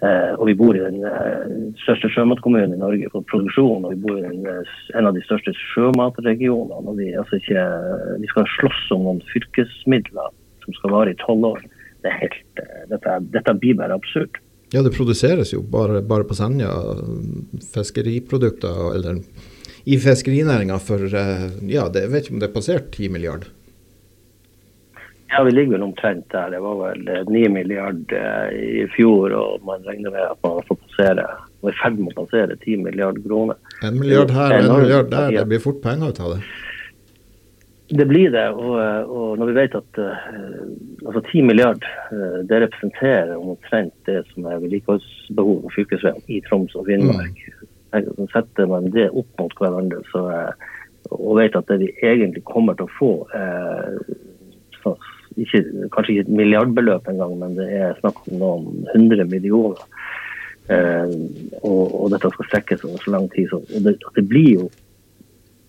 Eh, 0.00 0.32
og 0.40 0.46
vi 0.48 0.54
bor 0.56 0.72
i 0.72 0.80
den 0.80 1.02
eh, 1.04 1.48
største 1.82 2.08
sjømatkommunen 2.14 2.72
i 2.72 2.80
Norge 2.80 3.10
på 3.12 3.20
produksjon. 3.28 3.84
Og 3.84 3.92
vi 3.92 3.98
bor 4.06 4.16
i 4.16 4.24
den, 4.24 4.46
eh, 4.48 4.70
en 4.96 5.10
av 5.10 5.16
de 5.16 5.24
største 5.26 5.52
sjømatregionene. 5.58 6.80
og 6.80 6.96
vi, 6.96 7.10
altså 7.20 7.36
ikke, 7.36 7.66
vi, 8.22 8.30
skal 8.32 8.48
slåss 8.56 8.86
om 8.96 9.04
noen 9.04 9.20
fylkesmidler 9.32 10.32
som 10.64 10.78
skal 10.78 10.96
vare 10.96 11.12
i 11.12 11.20
tolv 11.20 11.52
år. 11.52 11.60
Det 12.00 12.16
helt, 12.16 12.40
dette, 12.88 13.18
dette, 13.34 13.56
blir 13.60 13.76
bare 13.76 13.98
absurd. 14.00 14.40
Ja, 14.72 14.80
det 14.86 14.94
produseres 14.96 15.52
jo 15.52 15.60
bare, 15.60 16.00
bare 16.00 16.24
på 16.24 16.36
Senja 16.38 16.70
fiskeriprodukter 17.74 18.94
eller 18.94 19.18
i 19.84 19.98
fiskerinæringa 20.00 20.78
for 20.80 21.02
ja, 21.10 21.88
det, 21.92 22.06
jeg 22.06 22.12
vet 22.12 22.24
ikke 22.24 22.36
om 22.36 22.40
det 22.40 22.48
er 22.48 22.54
passert 22.54 22.92
10 22.94 23.12
milliarder. 23.12 23.50
Ja, 25.30 25.42
vi 25.42 25.50
ligger 25.50 25.72
vel 25.72 25.82
omtrent 25.82 26.30
der. 26.32 26.50
Det 26.50 26.58
var 26.60 26.78
vel 26.80 27.26
9 27.28 27.44
eh, 27.44 27.52
milliarder 27.52 28.48
eh, 28.50 28.80
i 28.82 28.86
fjor, 28.96 29.30
og 29.30 29.62
man 29.66 29.84
regner 29.86 30.10
med 30.10 30.24
at 30.26 30.40
man 30.42 30.64
får 30.66 30.78
passere 30.86 31.26
er 31.60 31.70
i 31.70 31.76
ferd 31.78 32.00
med 32.00 32.16
å 32.16 32.24
passere 32.24 32.56
10 32.56 32.82
milliarder 32.86 33.22
kroner. 33.22 33.60
En 33.86 34.00
milliard 34.00 34.32
her 34.34 34.56
og 34.56 34.64
en 34.64 34.82
milliard 34.82 35.12
der, 35.12 35.36
det 35.36 35.46
blir 35.52 35.62
fort 35.62 35.78
penger 35.84 36.10
ut 36.10 36.20
av 36.24 36.34
det? 36.34 36.40
Det 38.00 38.06
blir 38.10 38.32
det. 38.34 38.46
Og, 38.54 38.74
og 39.06 39.38
når 39.38 39.50
vi 39.50 39.56
vet 39.58 39.76
at 39.78 40.00
altså 40.00 41.20
10 41.20 41.46
milliarder 41.46 41.94
uh, 42.14 42.40
det 42.46 42.60
representerer 42.64 43.34
omtrent 43.36 43.94
det 44.06 44.22
som 44.30 44.46
er 44.46 44.62
vedlikeholdsbehovet 44.62 45.66
på 45.66 45.74
fylkesveiene 45.76 46.26
i 46.30 46.40
Troms 46.46 46.74
og 46.78 46.86
Finnmark. 46.90 47.38
Mm. 47.90 48.26
Setter 48.30 48.70
man 48.70 48.90
det 48.94 49.08
opp 49.10 49.30
mot 49.42 49.54
hverandre 49.58 50.02
så, 50.10 50.24
og 51.10 51.38
vet 51.38 51.58
at 51.58 51.70
det 51.70 51.80
vi 51.82 51.90
egentlig 52.06 52.44
kommer 52.46 52.78
til 52.78 52.86
å 52.86 52.94
få, 52.98 53.12
ikke, 55.44 55.88
kanskje 55.94 56.14
ikke 56.14 56.26
et 56.26 56.34
milliardbeløp 56.40 57.08
engang, 57.10 57.36
men 57.40 57.56
det 57.58 57.68
er 57.76 57.98
snakk 58.00 58.20
om 58.28 58.40
noen 58.42 58.88
hundre 58.94 59.26
millioner. 59.30 59.82
Eh, 60.70 61.14
og, 61.64 61.84
og, 61.88 62.06
dette 62.12 62.30
skal 62.34 62.48
strekkes 62.48 62.84
over 62.86 63.02
så 63.02 63.14
lang 63.16 63.26
tid. 63.32 63.50
Så, 63.50 63.62
det, 63.82 63.96
det, 64.16 64.26
blir 64.28 64.52
jo 64.60 64.70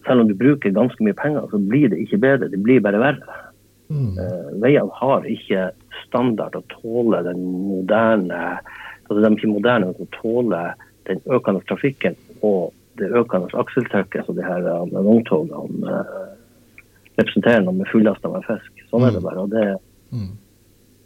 Selv 0.06 0.24
om 0.24 0.30
du 0.30 0.34
bruker 0.34 0.74
ganske 0.74 1.04
mye 1.06 1.14
penger, 1.14 1.44
så 1.52 1.60
blir 1.62 1.92
det 1.94 2.00
ikke 2.02 2.18
bedre. 2.24 2.50
Det 2.50 2.58
blir 2.66 2.82
bare 2.82 3.02
verre. 3.02 3.36
Mm. 3.92 4.16
Eh, 4.18 4.54
veiene 4.64 4.98
har 4.98 5.28
ikke 5.30 5.68
standard 6.08 6.56
å 6.58 6.64
tåle 6.72 7.20
den 7.28 7.42
moderne 7.44 8.40
altså 9.12 9.18
De 9.20 9.28
er 9.28 9.36
ikke 9.36 9.52
moderne 9.52 9.90
til 9.98 10.06
å 10.06 10.14
tåle 10.16 10.60
den 11.10 11.20
økende 11.36 11.60
trafikken 11.68 12.16
og 12.48 12.72
det 13.02 13.10
økende 13.12 13.52
akseltrykket 13.60 14.28
som 14.28 14.38
de 14.38 14.46
her 14.46 14.68
eh, 14.72 14.94
vogntogene 14.96 15.98
eh, 15.98 16.30
representerer 17.22 17.66
noe 17.66 17.78
med 17.78 17.90
fullasta 17.92 18.32
med 18.32 18.46
fisk. 18.48 18.86
Sånn 18.92 19.06
er 19.08 19.16
det 19.16 19.22
mm. 19.22 19.28
bare. 19.28 19.44
og 19.46 19.54
det, 19.54 19.68
mm. 20.14 20.32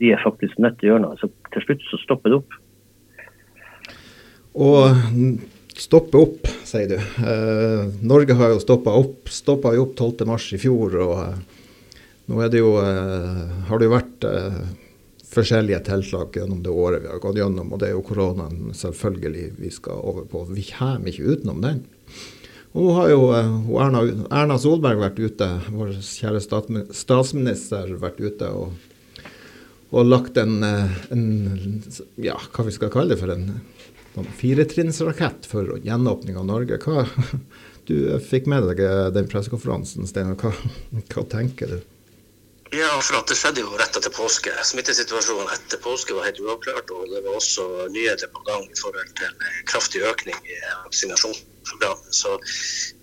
De 0.01 0.11
er 0.11 0.23
faktisk 0.23 0.59
nødt 0.63 0.79
til 0.79 0.89
å 0.89 0.93
gjøre 0.93 1.05
noe. 1.05 1.19
Så 1.21 1.29
til 1.53 1.67
slutt 1.67 1.85
så 1.89 2.01
stopper 2.03 2.33
det 2.33 2.39
opp. 2.41 2.61
Og 4.65 5.35
stoppe 5.75 6.19
opp, 6.19 6.47
sier 6.67 6.87
du. 6.89 6.95
Eh, 6.95 7.83
Norge 8.07 8.37
har 8.39 8.53
jo 8.53 8.63
stoppa 8.63 8.93
opp, 8.95 9.27
stoppa 9.31 9.73
jo 9.75 9.89
opp 9.89 9.99
12.3 9.99 10.55
i 10.55 10.61
fjor, 10.61 10.95
og 11.03 11.15
eh, 11.25 11.61
nå 12.31 12.41
er 12.41 12.51
det 12.53 12.61
jo, 12.63 12.71
eh, 12.79 13.41
har 13.67 13.81
det 13.81 13.89
jo 13.89 13.93
vært 13.93 14.27
eh, 14.29 14.61
forskjellige 15.35 15.81
tiltak 15.89 16.39
gjennom 16.39 16.61
det 16.63 16.71
året 16.71 17.03
vi 17.03 17.11
har 17.11 17.19
gått 17.23 17.41
gjennom, 17.41 17.73
og 17.73 17.81
det 17.81 17.89
er 17.89 17.97
jo 17.97 18.05
koronaen 18.07 18.71
selvfølgelig 18.77 19.49
vi 19.59 19.73
skal 19.73 19.99
over 19.99 20.27
på. 20.31 20.45
Vi 20.55 20.63
kommer 20.71 21.11
ikke 21.11 21.35
utenom 21.35 21.61
den. 21.65 21.83
Nå 22.75 22.89
har 22.97 23.07
jo 23.13 23.29
eh, 23.31 23.53
Erna, 23.79 24.01
Erna, 24.27 24.57
Solberg 24.59 24.99
vært 24.99 25.21
ute, 25.21 25.47
vår 25.71 25.95
kjære 26.03 26.41
statsminister, 26.43 27.93
vært 28.01 28.19
ute 28.19 28.49
og, 28.51 28.75
og 29.95 30.09
lagt 30.09 30.37
en, 30.41 30.57
eh, 30.67 30.97
en, 31.15 31.23
ja, 32.19 32.35
hva 32.35 32.67
vi 32.67 32.75
skal 32.75 32.91
kalle 32.91 33.15
det 33.15 33.21
for 33.21 33.31
en 33.31 33.47
en 34.15 34.27
firetrinnsrakett 34.37 35.45
for 35.45 35.79
gjenåpning 35.83 36.37
av 36.37 36.45
Norge. 36.47 36.77
Hva, 36.79 37.05
du 37.89 38.19
fikk 38.23 38.47
med 38.51 38.67
deg 38.69 38.79
den 39.15 39.27
pressekonferansen, 39.31 40.07
Steinar. 40.07 40.37
Hva, 40.39 40.53
hva 41.11 41.25
tenker 41.31 41.75
du? 41.75 41.81
Ja, 42.75 42.95
for 42.99 43.19
at 43.19 43.29
det 43.29 43.37
skjedde 43.39 43.63
jo 43.63 43.75
rett 43.79 43.95
etter 43.95 44.11
påske. 44.11 44.51
Smittesituasjonen 44.67 45.51
etter 45.53 45.79
påske 45.83 46.15
var 46.17 46.27
helt 46.27 46.39
uavklart. 46.43 46.91
Og 46.95 47.11
det 47.11 47.21
var 47.23 47.37
også 47.37 47.67
nyheter 47.93 48.31
på 48.33 48.43
gang 48.47 48.63
i 48.67 48.79
forhold 48.79 49.11
til 49.19 49.51
kraftig 49.69 50.03
økning 50.07 50.39
i 50.47 50.61
vaksinasjonsprogrammet. 51.65 52.15
Så 52.15 52.39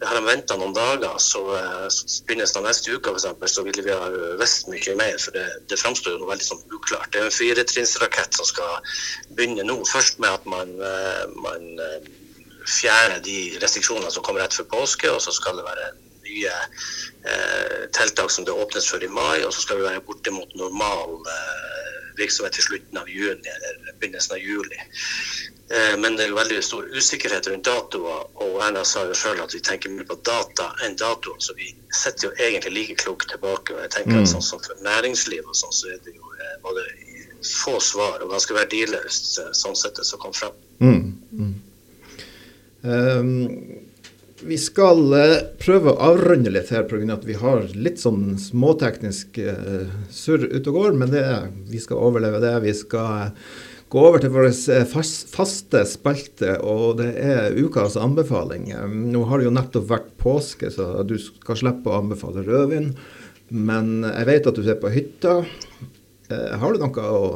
har 0.07 0.15
de 0.15 0.25
venta 0.27 0.57
noen 0.57 0.75
dager, 0.75 1.19
så, 1.19 1.43
så 1.91 2.25
begynnelsen 2.27 2.61
av 2.61 2.69
neste 2.69 2.93
uke 2.95 3.13
eksempel, 3.13 3.49
så 3.49 3.63
ville 3.67 3.83
vi 3.83 3.93
ha 3.93 4.09
visst 4.41 4.69
mye 4.69 4.97
mer. 4.97 5.19
For 5.19 5.33
det, 5.37 5.47
det 5.71 5.81
framstår 5.81 6.19
jo 6.19 6.29
veldig 6.31 6.47
sånn 6.47 6.65
uklart. 6.73 7.13
Det 7.13 7.21
er 7.21 7.29
en 7.29 7.35
firetrinnsrakett 7.35 8.35
som 8.39 8.49
skal 8.49 8.95
begynne 9.37 9.67
nå. 9.67 9.81
Først 9.93 10.19
med 10.23 10.33
at 10.33 10.47
man, 10.47 10.75
man 11.43 11.69
fjerner 12.81 13.21
de 13.25 13.59
restriksjonene 13.63 14.11
som 14.13 14.25
kommer 14.25 14.45
rett 14.45 14.55
før 14.55 14.71
påske, 14.79 15.11
og 15.11 15.23
så 15.23 15.35
skal 15.35 15.59
det 15.59 15.67
være 15.67 15.93
nye 16.23 16.53
eh, 17.27 17.81
tiltak 17.93 18.31
som 18.31 18.47
det 18.47 18.55
åpnes 18.55 18.87
for 18.89 19.03
i 19.03 19.11
mai, 19.11 19.43
og 19.43 19.53
så 19.55 19.65
skal 19.65 19.81
vi 19.81 19.89
være 19.89 20.05
bortimot 20.07 20.55
normal 20.59 21.19
eh, 21.27 21.99
virksomhet 22.19 22.55
til 22.57 22.69
slutten 22.69 23.01
av 23.01 23.11
juni 23.11 23.51
eller 23.57 23.97
begynnelsen 23.99 24.37
av 24.37 24.43
juli. 24.45 24.79
Eh, 25.73 25.99
men 25.99 26.17
det 26.17 26.27
er 26.27 26.33
jo 26.33 26.37
veldig 26.37 26.59
stor 26.65 26.89
usikkerhet 26.93 27.47
rundt 27.49 27.65
datoer, 27.65 28.25
og 28.45 28.57
Erna 28.61 28.83
sa 28.85 29.07
jo 29.09 29.15
sjøl 29.17 29.39
at 29.41 29.55
vi 29.57 29.61
tenker 29.65 29.93
mer 29.95 30.05
på 30.05 30.19
data 30.27 30.67
enn 30.85 30.99
datoer. 31.01 31.39
Så 31.41 31.57
vi 31.57 31.71
sitter 31.97 32.29
jo 32.29 32.33
egentlig 32.37 32.75
like 32.75 32.97
klokt 33.01 33.31
tilbake. 33.33 33.73
og 33.73 33.81
jeg 33.81 33.95
tenker 33.95 34.19
mm. 34.19 34.21
at 34.21 34.33
sånn 34.35 34.45
som 34.45 34.61
For 34.61 34.83
næringslivet 34.85 35.49
og 35.49 35.57
sånn, 35.57 35.73
så 35.73 35.95
er 35.95 36.03
det 36.05 36.13
jo 36.19 36.35
eh, 36.37 36.59
både 36.67 36.85
få 37.47 37.79
svar 37.81 38.21
og 38.21 38.35
ganske 38.35 38.59
verdiløst 38.59 39.33
eh, 39.41 39.49
sånn 39.57 39.79
sett 39.79 39.97
det 39.97 40.05
som 40.11 40.21
kom 40.21 40.37
frem. 40.37 40.61
Mm. 40.85 41.01
Mm. 41.41 41.57
Um, 42.83 43.33
vi 44.43 44.59
skal 44.59 45.17
prøve 45.63 45.95
å 45.95 46.01
avrunde 46.13 46.53
litt 46.53 46.73
her 46.75 46.85
pga. 46.91 47.15
at 47.15 47.25
vi 47.25 47.39
har 47.39 47.65
litt 47.73 48.03
sånn 48.03 48.35
småteknisk 48.43 49.39
uh, 49.39 49.89
surr 50.11 50.51
ute 50.51 50.67
og 50.69 50.83
går. 50.83 50.97
Men 51.01 51.17
det, 51.17 51.27
vi 51.73 51.81
skal 51.81 52.03
overleve 52.11 52.45
det. 52.45 52.57
Vi 52.67 52.75
skal 52.77 53.31
gå 53.93 54.05
over 54.09 54.23
til 54.23 54.33
vår 54.33 54.49
faste 54.89 55.83
spalte, 55.89 56.55
og 56.65 56.97
det 57.03 57.11
er 57.21 57.59
ukas 57.61 57.99
anbefaling. 58.01 58.71
Nå 59.13 59.27
har 59.29 59.41
det 59.41 59.49
jo 59.51 59.53
nettopp 59.53 59.91
vært 59.91 60.09
påske, 60.21 60.71
så 60.73 61.05
du 61.05 61.19
skal 61.21 61.61
slippe 61.61 61.93
å 61.93 61.99
anbefale 62.01 62.45
rødvin. 62.47 62.95
Men 63.53 64.01
jeg 64.07 64.29
vet 64.31 64.49
at 64.49 64.57
du 64.57 64.65
er 64.65 64.81
på 64.81 64.93
hytta. 64.95 65.43
Uh, 66.33 66.53
har 66.57 66.73
du 66.73 66.81
noe 66.81 67.05
å, 67.05 67.27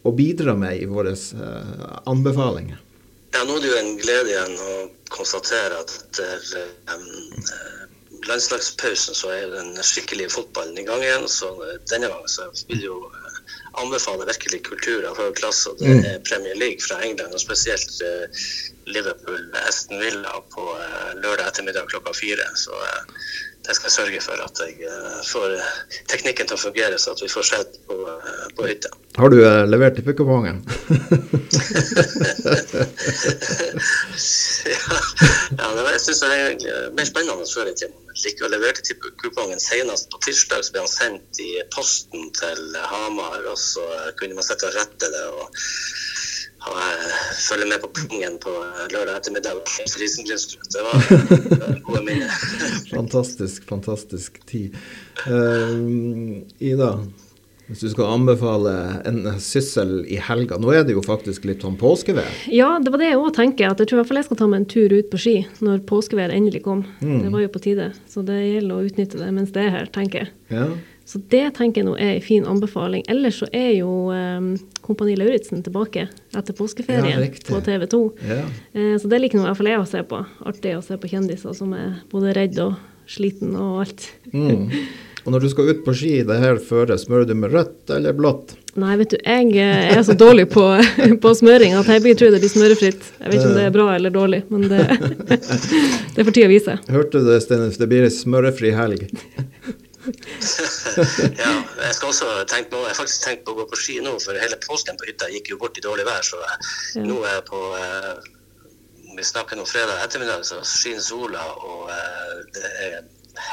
å, 0.00 0.10
bidra 0.16 0.54
med 0.56 0.80
i 0.80 0.88
våre 0.88 1.12
uh, 1.12 2.00
anbefalinger? 2.08 2.80
Ja, 3.36 3.42
nå 3.44 3.58
er 3.58 3.64
det 3.66 3.72
jo 3.74 3.80
en 3.82 3.94
glede 4.00 4.32
igjen 4.32 4.56
å 4.56 4.76
konstatere 5.12 5.82
at 5.82 5.92
etter 6.00 6.64
um, 6.94 7.04
landslagspausen 8.24 9.18
så 9.18 9.34
er 9.34 9.52
den 9.52 9.76
skikkelige 9.84 10.32
fotballen 10.32 10.80
i 10.80 10.86
gang 10.88 11.04
igjen. 11.04 11.28
Så 11.28 11.52
denne 11.92 12.08
gangen 12.08 12.32
så 12.32 12.48
vil 12.70 12.86
jo 12.88 13.02
eh, 13.76 13.82
anbefale 13.82 14.26
virkelig 14.26 14.62
kultur 14.64 15.06
av 15.08 15.18
høy 15.20 15.32
klasse. 15.36 15.72
Det 15.80 15.88
mm. 15.88 16.04
er 16.04 16.22
Premier 16.28 16.56
League 16.56 16.80
fra 16.84 17.00
England, 17.04 17.34
og 17.34 17.40
spesielt 17.40 18.00
uh, 18.02 18.46
Liverpool-Esten 18.86 20.00
Villa 20.00 20.32
på 20.54 20.64
uh, 20.72 21.12
lørdag 21.20 21.50
ettermiddag 21.50 21.88
klokka 21.92 22.14
fire. 22.16 22.48
Så 22.56 22.72
uh, 22.72 23.26
jeg 23.68 23.76
skal 23.78 23.90
sørge 23.94 24.20
for 24.24 24.36
at 24.44 24.60
jeg 24.62 24.74
uh, 24.86 25.20
får 25.26 25.48
teknikken 26.12 26.46
til 26.48 26.56
å 26.56 26.64
fungere, 26.66 26.96
så 26.98 27.08
at 27.16 27.20
vi 27.24 27.28
får 27.32 27.44
sett 27.50 27.70
på, 27.88 27.94
uh, 28.06 28.46
på 28.56 28.62
hytta. 28.68 28.90
Har 29.16 29.28
du 29.32 29.38
levert 29.70 29.94
tippekupongen? 29.96 30.58
ja, 34.66 34.86
ja, 35.56 35.66
det 35.72 35.86
jeg 35.96 36.02
syns 36.04 36.20
det 36.20 36.28
er 36.36 36.90
mer 36.96 37.06
spennende 37.08 37.46
før 37.48 37.66
i 37.70 37.76
tiden. 37.78 37.96
Like 38.16 38.44
å 38.44 38.52
levere 38.52 38.84
tippekupongen 38.84 39.60
senest 39.62 40.10
på 40.12 40.20
tirsdag, 40.26 40.60
så 40.64 40.70
ble 40.74 40.80
han 40.84 40.92
sendt 40.92 41.40
i 41.40 41.50
posten 41.72 42.22
til 42.36 42.62
Hamar, 42.90 43.40
og 43.48 43.58
så 43.60 43.84
kunne 44.20 44.36
man 44.36 44.46
sette 44.46 44.68
og 44.68 44.76
rette 44.76 45.06
det. 45.12 45.24
og 45.32 45.44
og 46.70 46.80
følge 47.48 47.68
med 47.70 47.82
på 47.82 47.90
pungen 47.98 48.38
på 48.42 48.54
lørdag 48.92 49.20
ettermiddag. 49.20 49.60
Det 50.72 50.86
var 50.86 50.96
gode 51.86 52.02
minner. 52.06 52.40
fantastisk, 52.96 53.68
fantastisk 53.68 54.40
tid. 54.46 54.76
Uh, 55.26 56.42
Ida, 56.58 56.96
hvis 57.66 57.82
du 57.82 57.88
skal 57.90 58.12
anbefale 58.14 58.72
en 59.08 59.24
syssel 59.42 60.04
i 60.06 60.18
helga. 60.22 60.58
Nå 60.62 60.70
er 60.70 60.84
det 60.86 60.94
jo 60.94 61.02
faktisk 61.02 61.48
litt 61.48 61.64
sånn 61.66 61.78
påskevær. 61.80 62.28
Ja, 62.52 62.76
det 62.82 62.92
var 62.94 63.02
det 63.02 63.10
jeg 63.10 63.18
òg 63.18 63.32
tenker. 63.34 63.72
At 63.72 63.82
jeg 63.82 63.90
tror 63.90 63.98
i 63.98 64.00
hvert 64.02 64.10
fall 64.12 64.20
jeg 64.22 64.28
skal 64.28 64.40
ta 64.42 64.50
meg 64.50 64.62
en 64.62 64.68
tur 64.70 64.94
ut 64.94 65.08
på 65.10 65.22
ski 65.22 65.36
når 65.66 65.82
påskevær 65.88 66.34
endelig 66.34 66.62
kom. 66.66 66.84
Mm. 67.00 67.24
Det 67.24 67.32
var 67.34 67.42
jo 67.42 67.54
på 67.56 67.64
tide. 67.66 67.88
Så 68.10 68.22
det 68.26 68.38
gjelder 68.38 68.76
å 68.76 68.86
utnytte 68.86 69.18
det 69.18 69.32
mens 69.34 69.50
det 69.56 69.66
er 69.66 69.74
her, 69.80 69.90
tenker 69.94 70.24
jeg. 70.24 70.34
Ja. 70.54 70.68
Så 71.06 71.20
det 71.30 71.44
tenker 71.54 71.82
jeg 71.82 71.86
nå 71.86 71.94
er 72.02 72.16
en 72.16 72.24
fin 72.24 72.46
anbefaling. 72.50 73.04
Ellers 73.10 73.38
så 73.38 73.46
er 73.54 73.76
jo 73.76 74.10
um, 74.10 74.48
Kompani 74.82 75.14
Lauritzen 75.18 75.62
tilbake 75.62 76.08
etter 76.34 76.56
påskeferien 76.58 77.22
ja, 77.22 77.30
på 77.46 77.60
TV 77.62 77.86
2. 77.92 78.02
Ja. 78.26 78.42
Uh, 78.74 78.96
så 78.98 79.10
det 79.12 79.22
liker 79.22 79.38
nå 79.38 79.46
i 79.46 79.48
hvert 79.52 79.60
fall 79.60 79.70
jeg 79.70 79.82
å 79.84 79.88
se 79.92 80.02
på. 80.10 80.22
Artig 80.50 80.74
å 80.74 80.82
se 80.82 80.98
på 80.98 81.10
kjendiser 81.14 81.54
som 81.54 81.74
er 81.78 82.00
både 82.10 82.34
redd 82.34 82.58
og 82.64 82.74
sliten 83.06 83.54
og 83.54 83.84
alt. 83.84 84.08
Mm. 84.34 84.66
Og 85.26 85.32
når 85.34 85.42
du 85.42 85.48
skal 85.50 85.70
ut 85.70 85.82
på 85.86 85.94
ski 85.98 86.12
det 86.26 86.36
her 86.38 86.58
føret, 86.62 87.00
smører 87.02 87.26
du 87.26 87.34
med 87.38 87.54
rødt 87.54 87.90
eller 87.90 88.14
blått? 88.14 88.54
Nei, 88.78 88.92
vet 89.00 89.14
du, 89.14 89.16
jeg 89.18 89.54
eh, 89.58 89.88
er 89.96 90.02
så 90.06 90.14
dårlig 90.14 90.44
på, 90.52 90.62
på 91.22 91.32
smøring 91.34 91.74
at 91.78 91.88
jeg 91.90 92.02
blir 92.04 92.18
tror 92.18 92.34
det 92.34 92.42
blir 92.42 92.52
smørefritt. 92.52 93.08
Jeg 93.22 93.32
vet 93.32 93.38
ikke 93.40 93.48
om 93.48 93.56
det 93.56 93.64
er 93.66 93.74
bra 93.74 93.86
eller 93.94 94.14
dårlig, 94.14 94.42
men 94.52 94.68
det, 94.70 94.84
det 96.18 96.26
tid 96.28 96.44
å 96.46 96.50
vise. 96.52 96.76
Hørte 96.92 97.22
du 97.22 97.30
det, 97.30 97.40
Stenis? 97.42 97.78
Det 97.80 97.90
blir 97.90 98.06
ei 98.06 98.12
smørefri 98.14 98.74
helg. 98.76 99.08
ja, 101.42 101.52
jeg 101.82 101.94
skal 101.96 102.08
også 102.08 102.28
tenke 102.50 102.70
på, 102.72 102.80
jeg 102.84 102.92
har 102.92 102.98
faktisk 102.98 103.24
tenkt 103.24 103.44
på 103.46 103.54
å 103.54 103.58
gå 103.60 103.66
på 103.70 103.80
ski 103.80 103.98
nå, 104.04 104.14
for 104.22 104.38
hele 104.40 104.58
påsken 104.62 104.98
på 105.00 105.08
hytta 105.10 105.28
gikk 105.32 105.50
jo 105.52 105.60
bort 105.60 105.78
i 105.78 105.84
dårlig 105.84 106.06
vær. 106.08 106.22
Så 106.26 106.40
jeg, 106.42 106.56
ja. 106.98 107.04
nå 107.08 107.18
er 107.24 107.38
jeg 107.38 107.44
på 107.50 107.62
eh, 107.80 108.14
Vi 109.16 109.24
snakker 109.24 109.56
nå 109.56 109.64
fredag 109.68 110.02
ettermiddag, 110.04 110.44
så 110.44 110.60
skinner 110.66 111.04
sola, 111.04 111.44
og 111.64 111.90
eh, 111.94 112.32
det 112.56 112.72
er 112.84 112.98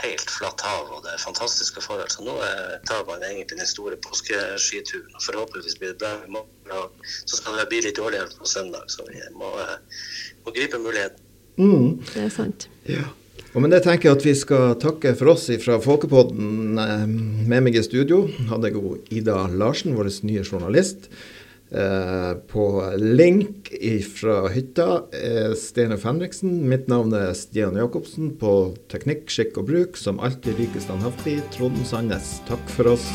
helt 0.03 0.29
flatt 0.31 0.61
hav 0.63 0.91
og 0.95 1.01
det 1.05 1.13
er 1.13 1.23
fantastiske 1.23 1.83
forhold. 1.83 2.11
Så 2.11 2.25
nå 2.27 2.35
eh, 2.45 2.77
tar 2.89 3.05
man 3.09 3.23
egentlig 3.23 3.59
den 3.61 3.69
store 3.69 3.99
påskeskituren. 4.03 5.11
og 5.15 5.25
Forhåpentligvis 5.25 5.79
blir 5.79 5.95
det 5.95 5.99
bra 6.03 6.13
i 6.21 6.31
morgen. 6.35 7.09
Så 7.25 7.39
skal 7.39 7.59
det 7.59 7.69
bli 7.71 7.81
litt 7.87 7.99
dårligere 7.99 8.31
på 8.37 8.49
søndag, 8.49 8.87
så 8.91 9.07
vi 9.09 9.23
må, 9.35 9.51
må 10.45 10.55
gripe 10.55 10.81
muligheten. 10.81 11.19
Mm. 11.57 12.01
Det 12.13 12.23
er 12.27 12.31
sant. 12.33 12.69
Ja. 12.89 13.05
Og 13.53 13.61
med 13.61 13.69
det 13.69 13.83
tenker 13.85 14.09
jeg 14.09 14.17
at 14.17 14.25
vi 14.25 14.33
skal 14.37 14.73
takke 14.81 15.13
for 15.17 15.35
oss 15.35 15.45
fra 15.61 15.77
Folkepodden. 15.81 16.79
Eh, 16.81 17.05
med 17.49 17.65
meg 17.67 17.77
i 17.77 17.85
studio 17.85 18.25
hadde 18.49 18.71
jeg 18.71 18.79
jo 18.79 18.97
Ida 19.13 19.43
Larsen, 19.53 19.93
vår 19.97 20.09
nye 20.25 20.41
journalist. 20.41 21.09
Eh, 21.73 22.33
på 22.49 22.65
link 22.97 23.69
fra 24.13 24.43
hytta 24.53 24.87
er 25.13 25.53
Steinar 25.57 26.01
Fenriksen. 26.01 26.63
Mitt 26.69 26.89
navn 26.89 27.13
er 27.17 27.33
Stian 27.37 27.77
Jacobsen. 27.77 28.33
På 28.41 28.73
teknikk, 28.93 29.29
skikk 29.29 29.61
og 29.61 29.69
bruk, 29.69 30.01
som 30.01 30.21
alltid 30.21 30.57
like 30.57 30.81
standhaftig, 30.81 31.39
Trond 31.53 31.77
Sandnes. 31.85 32.39
Takk 32.49 32.73
for 32.73 32.95
oss. 32.97 33.09